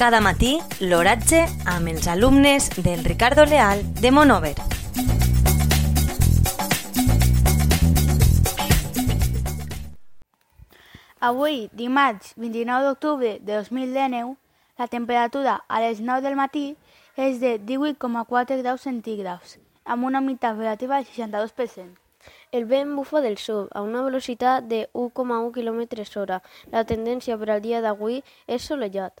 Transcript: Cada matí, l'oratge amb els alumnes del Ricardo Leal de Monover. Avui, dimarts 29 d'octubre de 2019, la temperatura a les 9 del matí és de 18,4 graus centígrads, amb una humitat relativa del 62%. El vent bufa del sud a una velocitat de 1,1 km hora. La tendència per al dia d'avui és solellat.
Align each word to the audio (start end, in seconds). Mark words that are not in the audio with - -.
Cada 0.00 0.22
matí, 0.24 0.54
l'oratge 0.80 1.42
amb 1.68 1.90
els 1.90 2.06
alumnes 2.08 2.70
del 2.80 3.02
Ricardo 3.04 3.44
Leal 3.44 3.82
de 4.00 4.10
Monover. 4.10 4.54
Avui, 11.20 11.68
dimarts 11.76 12.32
29 12.40 12.88
d'octubre 12.88 13.34
de 13.44 13.60
2019, 13.60 14.38
la 14.80 14.88
temperatura 14.88 15.60
a 15.68 15.84
les 15.84 16.00
9 16.00 16.24
del 16.24 16.40
matí 16.40 16.66
és 17.20 17.36
de 17.44 17.58
18,4 17.60 18.62
graus 18.64 18.88
centígrads, 18.88 19.58
amb 19.84 20.08
una 20.08 20.24
humitat 20.24 20.56
relativa 20.56 20.96
del 20.96 21.12
62%. 21.12 21.90
El 22.52 22.64
vent 22.64 22.96
bufa 22.96 23.20
del 23.20 23.36
sud 23.36 23.68
a 23.76 23.84
una 23.84 24.00
velocitat 24.00 24.64
de 24.64 24.86
1,1 24.94 25.52
km 25.52 25.82
hora. 26.16 26.40
La 26.72 26.88
tendència 26.88 27.36
per 27.36 27.50
al 27.50 27.60
dia 27.60 27.84
d'avui 27.84 28.22
és 28.46 28.64
solellat. 28.64 29.20